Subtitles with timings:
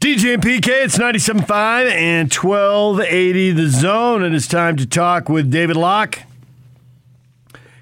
[0.00, 4.22] DJ and PK, it's 97.5 and 1280 the zone.
[4.22, 6.20] and It is time to talk with David Locke.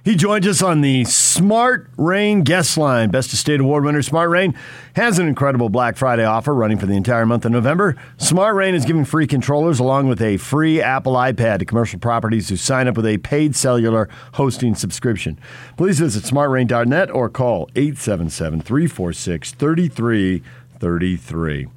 [0.03, 3.11] He joins us on the Smart Rain guest line.
[3.11, 4.53] Best of State Award winner Smart Rain
[4.97, 7.95] has an incredible Black Friday offer running for the entire month of November.
[8.17, 12.49] Smart Rain is giving free controllers along with a free Apple iPad to commercial properties
[12.49, 15.39] who sign up with a paid cellular hosting subscription.
[15.77, 21.69] Please visit smartrain.net or call 877 346 3333.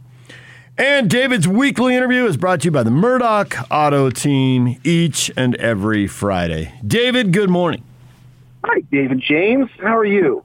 [0.81, 5.55] And David's weekly interview is brought to you by the Murdoch Auto Team each and
[5.57, 6.73] every Friday.
[6.83, 7.83] David, good morning.
[8.65, 9.69] Hi, David James.
[9.79, 10.43] How are you?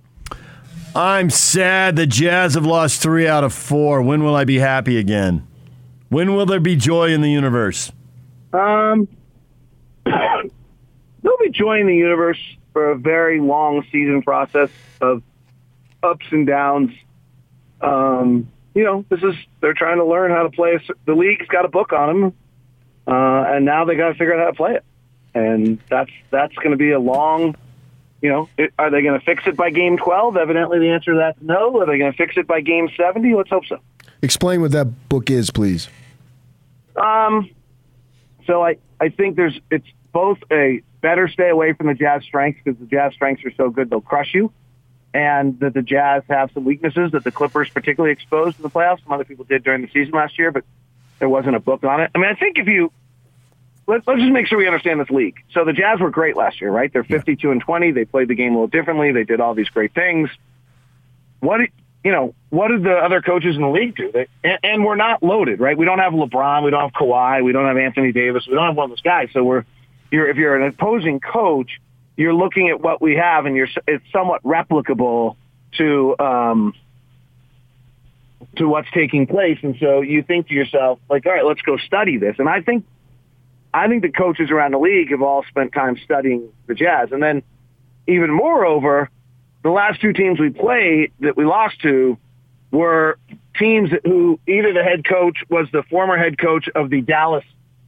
[0.94, 4.02] I'm sad the Jazz have lost three out of four.
[4.02, 5.46] When will I be happy again?
[6.10, 7.90] When will there be joy in the universe?
[8.52, 9.08] Um,
[10.04, 10.50] there'll
[11.40, 12.40] be joy in the universe
[12.74, 14.68] for a very long season process
[15.00, 15.22] of
[16.02, 16.90] ups and downs.
[17.80, 20.78] Um, you know, this is they're trying to learn how to play.
[21.06, 22.34] The league's got a book on them,
[23.06, 24.84] uh, and now they got to figure out how to play it.
[25.34, 27.56] And that's that's going to be a long.
[28.20, 30.36] You know, it, are they going to fix it by game twelve?
[30.36, 31.80] Evidently, the answer to that's no.
[31.80, 33.34] Are they going to fix it by game seventy?
[33.34, 33.78] Let's hope so.
[34.20, 35.88] Explain what that book is, please.
[36.96, 37.48] Um,
[38.46, 42.60] so I I think there's it's both a better stay away from the Jazz strengths
[42.62, 44.52] because the Jazz strengths are so good they'll crush you
[45.14, 49.02] and that the Jazz have some weaknesses that the Clippers particularly exposed in the playoffs.
[49.02, 50.64] Some other people did during the season last year, but
[51.18, 52.10] there wasn't a book on it.
[52.14, 52.92] I mean, I think if you
[53.86, 55.36] let's, let's just make sure we understand this league.
[55.52, 56.92] So the Jazz were great last year, right?
[56.92, 57.92] They're 52 and 20.
[57.92, 59.12] They played the game a little differently.
[59.12, 60.28] They did all these great things.
[61.40, 61.60] What
[62.04, 62.34] you know?
[62.50, 64.12] What did the other coaches in the league do?
[64.12, 65.76] They, and, and we're not loaded, right?
[65.76, 66.64] We don't have LeBron.
[66.64, 67.44] We don't have Kawhi.
[67.44, 68.46] We don't have Anthony Davis.
[68.46, 69.28] We don't have one of those guys.
[69.32, 69.64] So we're
[70.10, 71.80] you're if you're an opposing coach
[72.16, 75.36] you're looking at what we have, and you're it's somewhat replicable
[75.76, 76.74] to um,
[78.56, 79.58] to what's taking place.
[79.62, 82.36] And so you think to yourself, like, all right, let's go study this.
[82.38, 82.86] And I think
[83.72, 87.12] I think the coaches around the league have all spent time studying the Jazz.
[87.12, 87.42] And then
[88.06, 89.10] even moreover,
[89.62, 92.16] the last two teams we played that we lost to
[92.70, 93.18] were
[93.58, 97.44] teams who either the head coach was the former head coach of the Dallas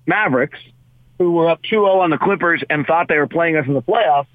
[0.06, 0.58] Mavericks–
[1.18, 3.82] who were up 2-0 on the Clippers and thought they were playing us in the
[3.82, 4.26] playoffs,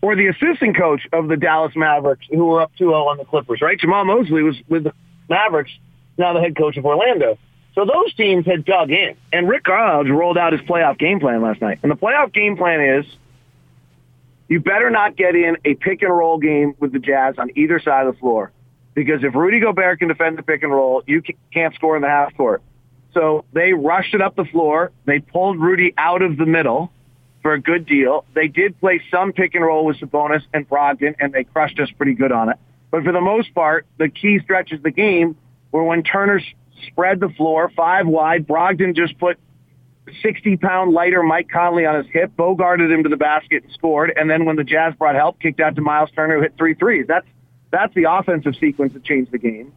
[0.00, 3.60] or the assistant coach of the Dallas Mavericks who were up 2-0 on the Clippers,
[3.60, 3.78] right?
[3.78, 4.92] Jamahl Mosley was with the
[5.28, 5.70] Mavericks,
[6.18, 7.38] now the head coach of Orlando.
[7.74, 9.16] So those teams had dug in.
[9.32, 11.78] And Rick Carlisle rolled out his playoff game plan last night.
[11.82, 13.06] And the playoff game plan is
[14.48, 17.80] you better not get in a pick and roll game with the Jazz on either
[17.80, 18.52] side of the floor.
[18.94, 21.22] Because if Rudy Gobert can defend the pick and roll, you
[21.52, 22.62] can't score in the half court.
[23.14, 24.92] So they rushed it up the floor.
[25.04, 26.92] They pulled Rudy out of the middle
[27.42, 28.24] for a good deal.
[28.34, 31.90] They did play some pick and roll with Sabonis and Brogdon, and they crushed us
[31.96, 32.56] pretty good on it.
[32.90, 35.36] But for the most part, the key stretches of the game
[35.72, 36.40] were when Turner
[36.86, 38.46] spread the floor five wide.
[38.46, 39.38] Brogdon just put
[40.22, 44.12] 60 pound lighter Mike Conley on his hip, bogarted him to the basket and scored.
[44.14, 46.74] And then when the Jazz brought help, kicked out to Myles Turner, who hit three
[46.74, 47.06] threes.
[47.08, 47.26] That's
[47.70, 49.72] that's the offensive sequence that changed the game.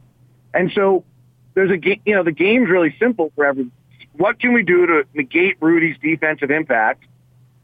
[0.54, 1.06] And so
[1.56, 3.72] there's a game, you know, the game's really simple for everyone.
[4.14, 7.04] What can we do to negate Rudy's defensive impact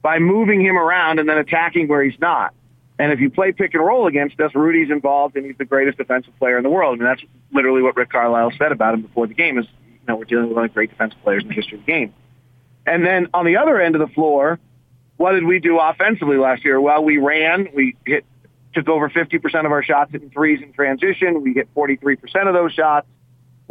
[0.02, 2.54] by moving him around and then attacking where he's not?
[2.98, 5.98] And if you play pick and roll against us, Rudy's involved and he's the greatest
[5.98, 7.00] defensive player in the world.
[7.00, 7.22] And that's
[7.54, 10.48] literally what Rick Carlisle said about him before the game is, you know, we're dealing
[10.48, 12.14] with one of the great defensive players in the history of the game.
[12.86, 14.60] And then on the other end of the floor,
[15.18, 16.82] what did we do offensively last year?
[16.82, 18.26] Well, we ran, we hit,
[18.74, 21.42] took over 50% of our shots in threes in transition.
[21.42, 23.08] We hit 43% of those shots.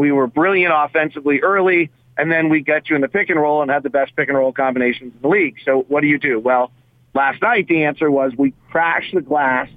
[0.00, 3.60] We were brilliant offensively early, and then we got you in the pick and roll
[3.60, 5.56] and had the best pick and roll combinations in the league.
[5.62, 6.40] So what do you do?
[6.40, 6.72] Well,
[7.12, 9.68] last night the answer was we crashed the glass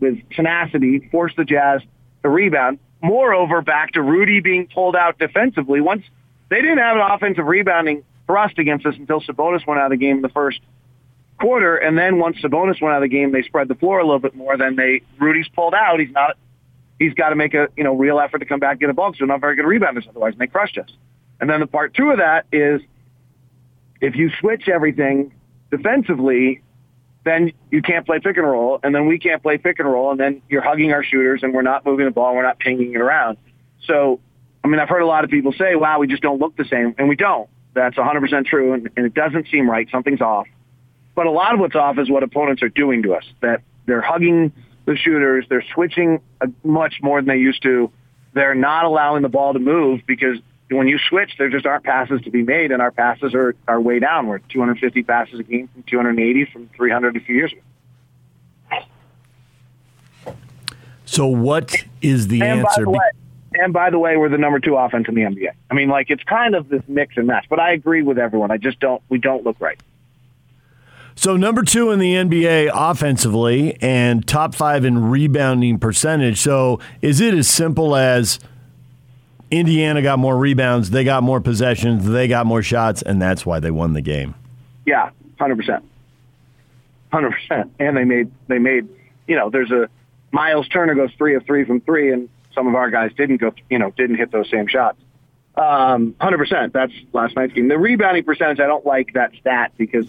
[0.00, 1.80] with tenacity, forced the Jazz
[2.22, 2.78] to rebound.
[3.00, 5.80] Moreover, back to Rudy being pulled out defensively.
[5.80, 6.02] Once
[6.50, 9.96] they didn't have an offensive rebounding thrust against us until Sabonis went out of the
[9.96, 10.60] game in the first
[11.40, 14.04] quarter, and then once Sabonis went out of the game, they spread the floor a
[14.04, 14.58] little bit more.
[14.58, 16.00] Then they Rudy's pulled out.
[16.00, 16.36] He's not
[16.98, 18.94] he's got to make a you know real effort to come back and get a
[18.94, 20.90] ball because they're not very good rebounders otherwise, and they crushed us.
[21.40, 22.80] And then the part two of that is
[24.00, 25.32] if you switch everything
[25.70, 26.62] defensively,
[27.24, 30.10] then you can't play pick and roll, and then we can't play pick and roll,
[30.10, 32.58] and then you're hugging our shooters, and we're not moving the ball, and we're not
[32.58, 33.38] pinging it around.
[33.86, 34.20] So,
[34.62, 36.64] I mean, I've heard a lot of people say, "Wow, we just don't look the
[36.64, 37.48] same," and we don't.
[37.74, 39.88] That's 100% true, and, and it doesn't seem right.
[39.90, 40.46] Something's off.
[41.14, 43.24] But a lot of what's off is what opponents are doing to us.
[43.40, 44.52] That they're hugging
[44.84, 45.46] the shooters.
[45.48, 47.90] They're switching uh, much more than they used to.
[48.32, 50.38] They're not allowing the ball to move because
[50.70, 53.80] when you switch, there just aren't passes to be made, and our passes are, are
[53.80, 54.26] way down.
[54.26, 57.60] We're 250 passes a game from 280 from 300 a few years ago.
[61.04, 62.84] So, what is the and answer?
[62.84, 63.10] By the way,
[63.54, 65.50] and by the way, we're the number two offense in the NBA.
[65.70, 67.46] I mean, like it's kind of this mix and match.
[67.48, 68.50] But I agree with everyone.
[68.50, 69.02] I just don't.
[69.08, 69.78] We don't look right.
[71.16, 76.40] So number two in the NBA offensively and top five in rebounding percentage.
[76.40, 78.40] So is it as simple as
[79.50, 83.60] Indiana got more rebounds, they got more possessions, they got more shots, and that's why
[83.60, 84.34] they won the game?
[84.84, 85.84] Yeah, hundred percent,
[87.12, 87.72] hundred percent.
[87.78, 88.88] And they made they made
[89.28, 89.88] you know there's a
[90.32, 93.54] Myles Turner goes three of three from three, and some of our guys didn't go
[93.70, 94.98] you know didn't hit those same shots.
[95.54, 96.72] Um, hundred percent.
[96.72, 97.68] That's last night's game.
[97.68, 100.06] The rebounding percentage, I don't like that stat because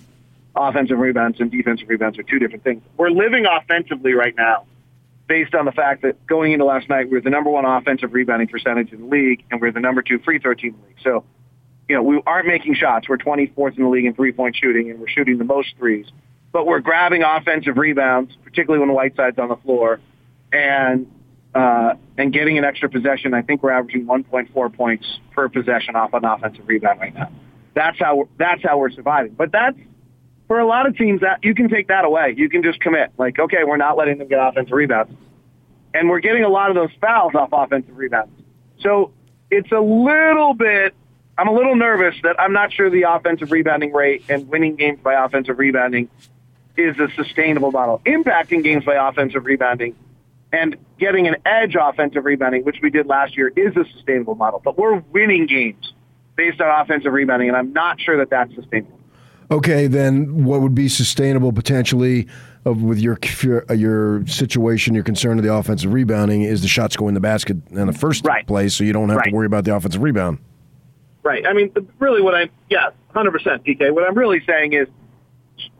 [0.56, 2.82] offensive rebounds and defensive rebounds are two different things.
[2.98, 4.66] We're living offensively right now
[5.28, 8.14] based on the fact that going into last night, we are the number one offensive
[8.14, 10.88] rebounding percentage in the league, and we're the number two free throw team in the
[10.88, 10.98] league.
[11.04, 11.24] So,
[11.90, 13.10] you know, we aren't making shots.
[13.10, 16.06] We're 24th in the league in three-point shooting, and we're shooting the most threes.
[16.52, 20.00] But we're grabbing offensive rebounds, particularly when Whiteside's on the floor,
[20.54, 21.12] and
[21.54, 23.34] uh, and getting an extra possession.
[23.34, 27.32] I think we're averaging 1.4 points per possession off an offensive rebound right now.
[27.74, 29.34] That's how that's how we're surviving.
[29.34, 29.78] But that's
[30.48, 32.34] for a lot of teams that you can take that away.
[32.38, 33.12] You can just commit.
[33.18, 35.14] Like, okay, we're not letting them get offensive rebounds.
[35.94, 38.32] And we're getting a lot of those fouls off offensive rebounds.
[38.80, 39.12] So
[39.50, 40.94] it's a little bit
[41.38, 45.00] I'm a little nervous that I'm not sure the offensive rebounding rate and winning games
[45.04, 46.10] by offensive rebounding
[46.78, 48.02] is a sustainable model.
[48.06, 49.96] Impacting games by offensive rebounding
[50.54, 54.62] and getting an edge offensive rebounding, which we did last year, is a sustainable model.
[54.64, 55.94] But we're winning games
[56.38, 58.95] based on offensive rebounding, and I'm not sure that that's sustainable.
[59.52, 62.28] Okay, then what would be sustainable potentially
[62.66, 63.18] of, with your
[63.70, 67.20] uh, your situation, your concern of the offensive rebounding is the shots go in the
[67.20, 68.46] basket in the first right.
[68.48, 69.30] place, so you don't have right.
[69.30, 70.40] to worry about the offensive rebound.
[71.22, 71.46] Right.
[71.46, 73.94] I mean, really, what I'm yeah, hundred percent, PK.
[73.94, 74.88] What I'm really saying is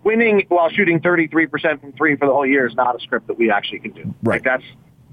[0.04, 3.28] winning while shooting 33 percent from three for the whole year is not a script
[3.28, 4.14] that we actually can do.
[4.22, 4.36] Right.
[4.36, 4.64] Like that's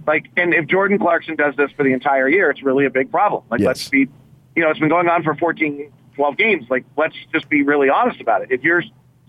[0.06, 3.10] like, and if Jordan Clarkson does this for the entire year, it's really a big
[3.10, 3.44] problem.
[3.50, 3.66] Like, yes.
[3.66, 4.08] let's be,
[4.56, 6.66] you know, it's been going on for 14 12 games.
[6.68, 8.48] Like, let's just be really honest about it.
[8.50, 8.82] If your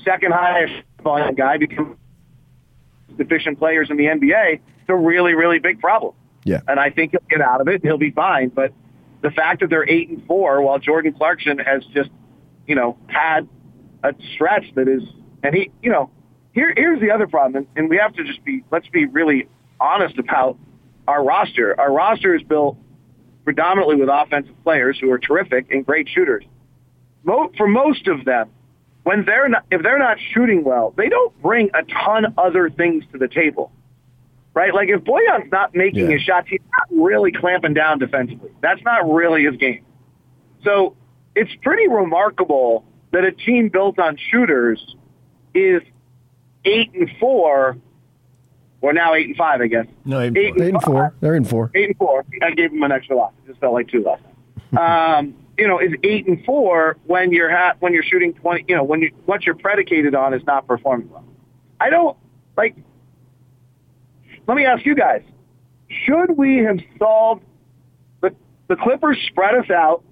[0.04, 1.98] second highest volume guy becomes
[3.18, 6.14] deficient players in the NBA, it's a really, really big problem.
[6.44, 6.62] Yeah.
[6.68, 7.82] And I think he'll get out of it.
[7.84, 8.50] He'll be fine.
[8.50, 8.74] But
[9.22, 12.10] the fact that they're eight and four, while Jordan Clarkson has just,
[12.68, 13.48] you know, had
[14.04, 15.04] a stretch that is,
[15.42, 16.10] and he, you know,
[16.54, 19.48] here, here's the other problem, and, and we have to just be, let's be really
[19.80, 20.58] honest about
[21.08, 21.80] our roster.
[21.80, 22.78] Our roster is built
[23.44, 26.44] predominantly with offensive players who are terrific and great shooters
[27.26, 28.50] for most of them,
[29.04, 33.04] when they're not, if they're not shooting well, they don't bring a ton other things
[33.12, 33.72] to the table,
[34.54, 34.74] right?
[34.74, 36.14] Like if Bojan's not making Yeah.
[36.14, 38.52] his shots, he's not really clamping down defensively.
[38.62, 39.84] That's not really his game.
[40.64, 40.96] So
[41.36, 44.96] it's pretty remarkable that a team built on shooters
[45.54, 45.82] is
[46.66, 47.78] eight and four,
[48.82, 49.86] or now eight and five, I guess.
[50.06, 51.14] No, eight and Eight and four.
[51.20, 51.72] They're in four.
[51.76, 52.26] eight and four.
[52.42, 53.34] I gave them an extra loss.
[53.44, 54.22] It just felt like two last
[54.72, 54.78] time.
[55.28, 58.66] um, you know, is eight and four when you're ha- when you're shooting twenty.
[58.68, 61.26] You know, when you what you're predicated on is not performing well.
[61.80, 62.18] I don't
[62.58, 62.76] like.
[64.48, 65.22] Let me ask you guys:
[65.90, 67.44] Should we have solved
[68.22, 68.36] the
[68.68, 69.18] the Clippers?
[69.28, 70.04] Spread us out,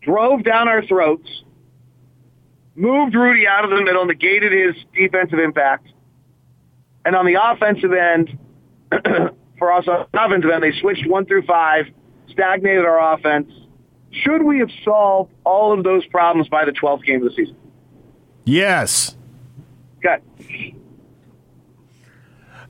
[0.00, 1.28] drove down our throats,
[2.74, 5.88] moved Rudy out of the middle, negated his defensive impact,
[7.04, 8.38] and on the offensive end.
[9.58, 11.86] for us on offensive end, they switched one through five,
[12.30, 13.50] stagnated our offense.
[14.22, 17.56] Should we have solved all of those problems by the 12th game of the season?
[18.44, 19.16] Yes.
[19.98, 20.22] Okay.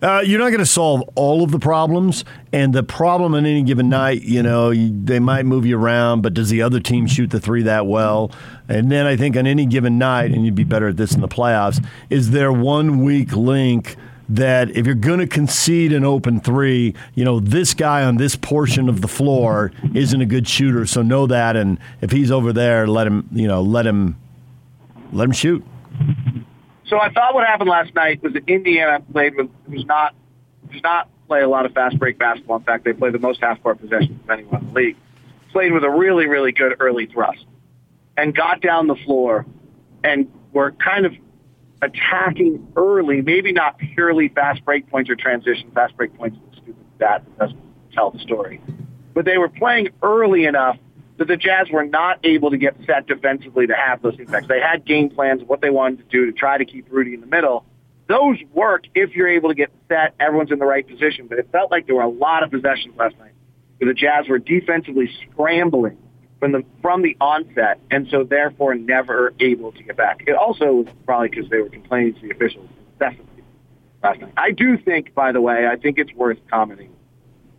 [0.03, 3.63] Uh, you're not going to solve all of the problems, and the problem on any
[3.63, 7.07] given night, you know, you, they might move you around, but does the other team
[7.07, 8.31] shoot the three that well?
[8.69, 11.23] And then I think on any given night, and you'd be better at this in
[11.23, 13.97] the playoffs, is there one weak link
[14.29, 18.37] that if you're going to concede an open three, you know, this guy on this
[18.37, 22.53] portion of the floor isn't a good shooter, so know that, and if he's over
[22.53, 24.17] there, let him, you know, let him,
[25.13, 25.65] let him shoot.
[26.87, 30.15] So I thought what happened last night was that Indiana played with who's not
[30.71, 32.57] does not play a lot of fast break basketball.
[32.57, 34.97] In fact, they play the most half court possessions of anyone in the league.
[35.53, 37.45] Played with a really really good early thrust
[38.17, 39.47] and got down the floor
[40.05, 41.15] and were kind of
[41.83, 43.23] attacking early.
[43.23, 45.71] Maybe not purely fast break points or transition.
[45.73, 47.61] Fast break points is stupid that doesn't
[47.93, 48.61] tell the story.
[49.15, 50.77] But they were playing early enough
[51.19, 54.49] that the Jazz were not able to get set defensively to have those impacts.
[54.49, 57.15] They had game plans of what they wanted to do to try to keep Rudy
[57.15, 57.65] in the middle.
[58.09, 61.27] Those work if you're able to get set, everyone's in the right position.
[61.27, 63.33] But it felt like there were a lot of possessions last night
[63.79, 65.99] where the Jazz were defensively scrambling
[66.41, 70.25] from the from the onset, and so therefore never able to get back.
[70.27, 73.43] It also was probably because they were complaining to the officials incessantly
[74.03, 74.33] last night.
[74.37, 76.97] I do think, by the way, I think it's worth commenting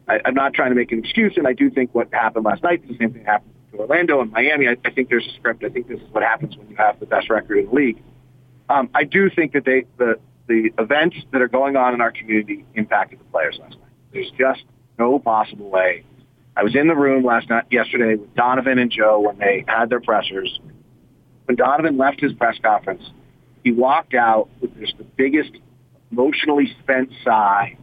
[0.07, 2.63] I, I'm not trying to make an excuse, and I do think what happened last
[2.63, 4.67] night is the same thing happened to Orlando and Miami.
[4.67, 5.63] I, I think there's a script.
[5.63, 8.01] I think this is what happens when you have the best record in the league.
[8.69, 12.11] Um, I do think that they the the events that are going on in our
[12.11, 13.89] community impacted the players last night.
[14.13, 14.63] There's just
[14.97, 16.03] no possible way.
[16.57, 19.91] I was in the room last night, yesterday, with Donovan and Joe when they had
[19.91, 20.59] their pressers.
[21.45, 23.03] When Donovan left his press conference,
[23.63, 25.51] he walked out with just the biggest
[26.11, 27.77] emotionally spent sigh,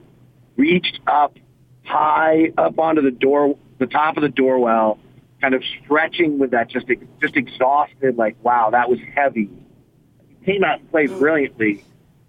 [0.56, 1.36] reached up
[1.84, 4.98] high up onto the door, the top of the doorwell,
[5.40, 6.88] kind of stretching with that, just
[7.20, 9.48] just exhausted, like, wow, that was heavy.
[10.40, 11.84] He came out and played brilliantly.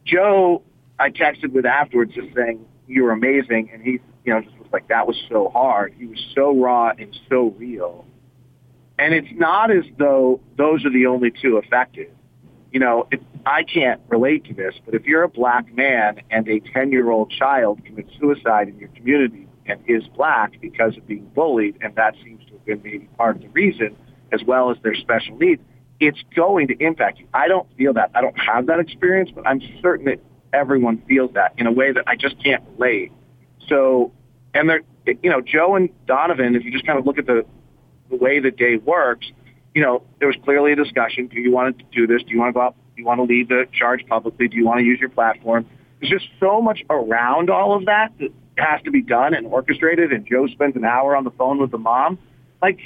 [0.05, 0.61] Joe,
[0.99, 4.73] I texted with afterwards, just saying you were amazing, and he, you know, just was
[4.73, 5.93] like that was so hard.
[5.97, 8.05] He was so raw and so real.
[8.97, 12.11] And it's not as though those are the only two affected.
[12.71, 13.07] You know,
[13.45, 17.83] I can't relate to this, but if you're a black man and a 10-year-old child
[17.85, 22.43] commits suicide in your community and is black because of being bullied, and that seems
[22.45, 23.95] to have been maybe part of the reason,
[24.31, 25.61] as well as their special needs,
[25.99, 27.27] it's going to impact you.
[27.33, 28.11] I don't feel that.
[28.13, 30.19] I don't have that experience, but I'm certain that
[30.51, 33.11] everyone feels that in a way that I just can't relate.
[33.67, 34.11] So,
[34.55, 34.81] and they're,
[35.21, 37.45] you know, Joe and Donovan, if you just kind of look at the,
[38.09, 39.27] the way the day works,
[39.75, 41.27] you know, there was clearly a discussion.
[41.27, 42.23] Do you want to do this?
[42.23, 42.75] Do you want to go out?
[42.95, 44.47] Do you want to lead the charge publicly?
[44.47, 45.65] Do you want to use your platform?
[45.99, 50.13] There's just so much around all of that that has to be done and orchestrated.
[50.13, 52.17] And Joe spends an hour on the phone with the mom.
[52.61, 52.79] Like,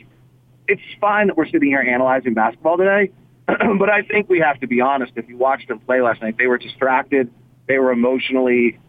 [0.67, 3.11] it's fine that we're sitting here analyzing basketball today,
[3.45, 5.13] but I think we have to be honest.
[5.15, 7.31] If you watched them play last night, they were distracted.
[7.67, 8.79] They were emotionally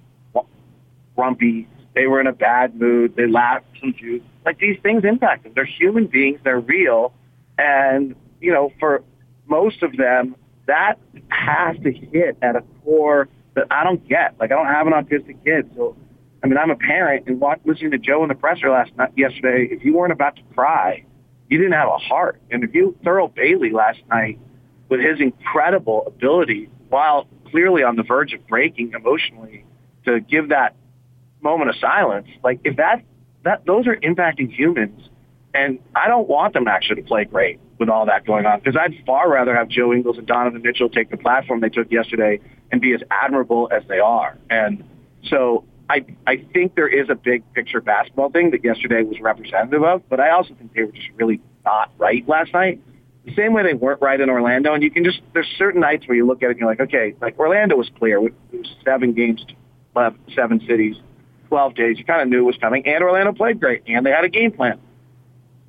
[1.14, 1.68] grumpy.
[1.94, 3.16] They were in a bad mood.
[3.16, 3.66] They laughed
[3.96, 4.22] juice.
[4.44, 5.52] Like these things impact them.
[5.54, 6.40] They're human beings.
[6.44, 7.12] They're real.
[7.58, 9.02] And, you know, for
[9.46, 14.38] most of them, that has to hit at a core that I don't get.
[14.38, 15.70] Like I don't have an autistic kid.
[15.76, 15.96] So,
[16.42, 19.12] I mean, I'm a parent and watch, listening to Joe in the presser last night,
[19.16, 21.04] yesterday, if you weren't about to cry,
[21.48, 22.40] you didn't have a heart.
[22.50, 24.38] And if you Thurl Bailey last night
[24.88, 29.64] with his incredible ability, while clearly on the verge of breaking emotionally,
[30.04, 30.74] to give that
[31.42, 33.02] moment of silence, like if that
[33.44, 35.08] that those are impacting humans,
[35.54, 38.76] and I don't want them actually to play great with all that going on because
[38.76, 42.40] I'd far rather have Joe Ingles and Donovan Mitchell take the platform they took yesterday
[42.70, 44.36] and be as admirable as they are.
[44.50, 44.84] And
[45.24, 49.82] so I I think there is a big picture basketball thing that yesterday was representative
[49.82, 52.80] of, but I also think they were just really not right last night.
[53.24, 56.06] The same way they weren't right in Orlando, and you can just there's certain nights
[56.06, 58.24] where you look at it and you're like, okay, like Orlando was clear.
[58.24, 59.44] It was seven games,
[59.94, 60.96] left, seven cities,
[61.50, 61.98] twelve days.
[61.98, 64.30] You kind of knew it was coming, and Orlando played great, and they had a
[64.30, 64.80] game plan.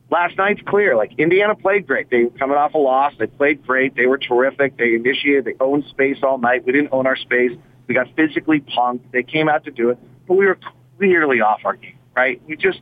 [0.09, 0.95] Last night's clear.
[0.95, 2.09] Like Indiana played great.
[2.09, 3.13] They were coming off a loss.
[3.19, 3.95] They played great.
[3.95, 4.77] They were terrific.
[4.77, 5.43] They initiated.
[5.43, 6.65] They owned space all night.
[6.65, 7.51] We didn't own our space.
[7.87, 9.01] We got physically punked.
[9.11, 9.97] They came out to do it
[10.31, 10.57] but we were
[10.97, 12.41] clearly off our game, right?
[12.47, 12.79] We just,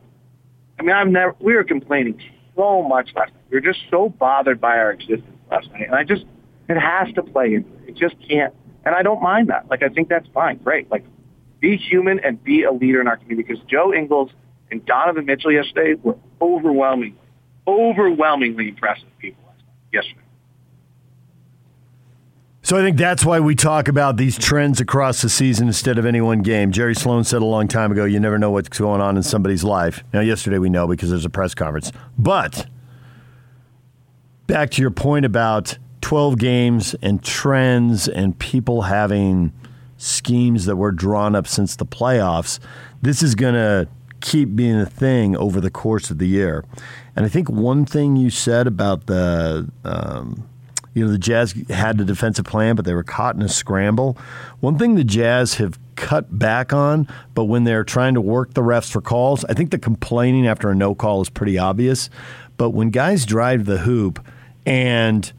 [0.78, 2.22] I mean, I've never, we were complaining
[2.54, 3.42] so much last night.
[3.50, 5.86] We were just so bothered by our existence last night.
[5.86, 6.24] And I just,
[6.68, 7.68] it has to play into.
[7.88, 8.54] It just can't.
[8.84, 9.68] And I don't mind that.
[9.68, 10.58] Like, I think that's fine.
[10.58, 10.88] Great.
[10.92, 11.04] Like,
[11.60, 14.30] be human and be a leader in our community because Joe Ingles
[14.70, 17.18] and Donovan Mitchell yesterday were overwhelmingly,
[17.66, 19.42] overwhelmingly impressive people
[19.92, 20.20] yesterday.
[22.62, 26.06] So I think that's why we talk about these trends across the season instead of
[26.06, 26.70] any one game.
[26.70, 29.64] Jerry Sloan said a long time ago, you never know what's going on in somebody's
[29.64, 30.04] life.
[30.12, 31.90] Now, yesterday we know because there's a press conference.
[32.16, 32.66] But
[34.46, 39.52] back to your point about 12 games and trends and people having
[40.00, 42.58] schemes that were drawn up since the playoffs,
[43.02, 43.88] this is going to
[44.20, 46.64] keep being a thing over the course of the year.
[47.16, 49.70] And I think one thing you said about the.
[49.84, 50.46] Um,
[50.92, 54.18] you know, the Jazz had a defensive plan, but they were caught in a scramble.
[54.58, 58.60] One thing the Jazz have cut back on, but when they're trying to work the
[58.60, 62.10] refs for calls, I think the complaining after a no call is pretty obvious.
[62.56, 64.18] But when guys drive the hoop
[64.66, 65.32] and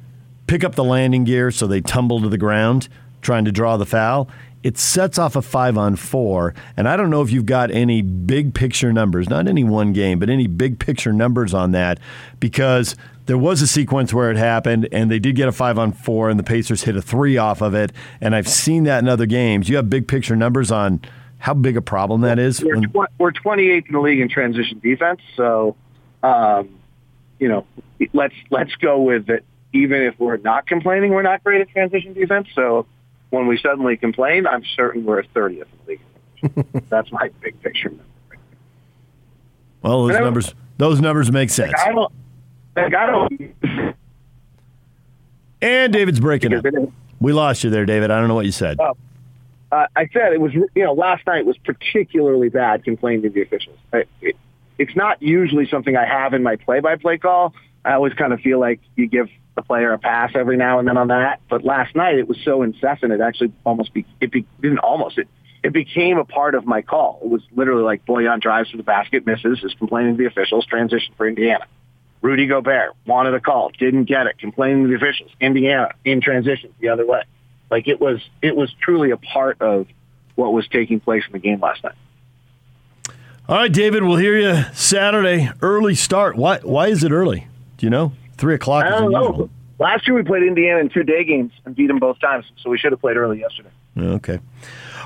[0.47, 2.87] pick up the landing gear so they tumble to the ground
[3.21, 4.29] trying to draw the foul,
[4.63, 6.53] it sets off a five on four.
[6.77, 10.19] And I don't know if you've got any big picture numbers, not any one game,
[10.19, 11.99] but any big picture numbers on that,
[12.39, 15.91] because there was a sequence where it happened, and they did get a five on
[15.91, 17.91] four, and the Pacers hit a three off of it.
[18.19, 19.69] And I've seen that in other games.
[19.69, 21.01] You have big picture numbers on
[21.37, 22.63] how big a problem that is.
[22.63, 25.75] We're, tw- we're 28th in the league in transition defense, so
[26.23, 26.69] um,
[27.39, 27.65] you know,
[28.13, 29.43] let's let's go with it.
[29.73, 32.47] Even if we're not complaining, we're not great at transition defense.
[32.53, 32.85] So
[33.31, 36.65] when we suddenly complain, I'm certain we're 30th in the league.
[36.89, 38.03] That's my big picture number.
[39.81, 41.73] Well, those numbers those numbers make sense.
[41.73, 42.13] Like I don't,
[42.75, 43.95] like I don't.
[45.61, 46.65] And David's breaking up.
[47.19, 48.09] We lost you there, David.
[48.09, 48.77] I don't know what you said.
[48.79, 48.97] Oh.
[49.71, 53.43] uh, I said it was, you know, last night was particularly bad complaining to the
[53.43, 53.77] officials.
[53.93, 54.35] I, it,
[54.79, 57.53] it's not usually something I have in my play-by-play call.
[57.83, 60.87] I always kind of feel like you give the player a pass every now and
[60.87, 61.41] then on that.
[61.49, 65.17] But last night it was so incessant, it actually almost be, it be, didn't almost
[65.17, 65.27] it
[65.63, 67.19] it became a part of my call.
[67.23, 70.65] It was literally like Bojan drives to the basket, misses, is complaining to the officials,
[70.65, 71.65] transition for Indiana.
[72.21, 75.31] Rudy Gobert wanted a call, didn't get it, complaining to the officials.
[75.39, 77.23] Indiana in transition the other way.
[77.69, 79.87] Like it was, it was truly a part of
[80.35, 81.95] what was taking place in the game last night.
[83.47, 85.51] All right, David, we'll hear you Saturday.
[85.61, 86.37] Early start.
[86.37, 86.59] Why?
[86.59, 87.47] Why is it early?
[87.81, 88.13] Do you know?
[88.37, 88.85] Three o'clock.
[88.85, 89.49] Know.
[89.79, 92.69] Last year we played Indiana in two day games and beat them both times, so
[92.69, 93.71] we should have played early yesterday.
[93.97, 94.37] Okay.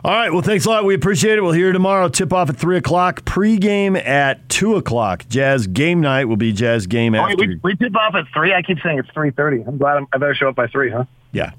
[0.04, 0.30] All right.
[0.30, 0.84] Well, thanks a lot.
[0.84, 1.42] We appreciate it.
[1.42, 2.10] We'll hear you tomorrow.
[2.10, 3.22] Tip off at 3 o'clock.
[3.24, 5.26] Pregame at 2 o'clock.
[5.30, 7.38] Jazz game night will be Jazz game Oh, after.
[7.38, 8.54] wait, we, we tip off at 3?
[8.54, 9.66] I keep saying it's 3.30.
[9.70, 11.06] I'm glad I'm, I better show up by 3, huh?
[11.32, 11.52] yeah.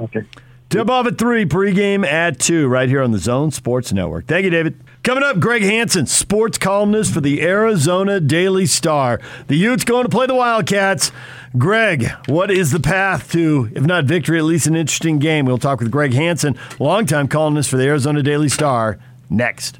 [0.00, 0.22] Okay.
[0.68, 4.26] Tip off at 3, pregame at 2, right here on the Zone Sports Network.
[4.26, 4.80] Thank you, David.
[5.04, 9.20] Coming up, Greg Hansen, sports columnist for the Arizona Daily Star.
[9.48, 11.12] The Utes going to play the Wildcats.
[11.58, 15.44] Greg, what is the path to, if not victory, at least an interesting game?
[15.44, 19.78] We'll talk with Greg Hansen, longtime columnist for the Arizona Daily Star, next.